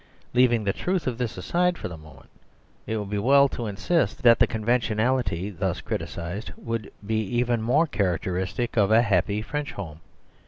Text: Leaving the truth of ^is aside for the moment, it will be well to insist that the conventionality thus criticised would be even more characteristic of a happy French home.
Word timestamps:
Leaving 0.33 0.63
the 0.63 0.73
truth 0.73 1.05
of 1.05 1.19
^is 1.19 1.37
aside 1.37 1.77
for 1.77 1.87
the 1.87 1.95
moment, 1.95 2.31
it 2.87 2.97
will 2.97 3.05
be 3.05 3.19
well 3.19 3.47
to 3.47 3.67
insist 3.67 4.23
that 4.23 4.39
the 4.39 4.47
conventionality 4.47 5.51
thus 5.51 5.79
criticised 5.79 6.51
would 6.57 6.91
be 7.05 7.19
even 7.21 7.61
more 7.61 7.85
characteristic 7.85 8.77
of 8.77 8.89
a 8.89 9.03
happy 9.03 9.43
French 9.43 9.73
home. 9.73 9.99